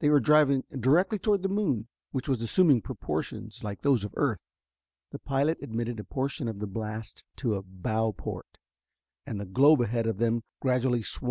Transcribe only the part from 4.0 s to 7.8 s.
of earth. The pilot admitted a portion of the blast to a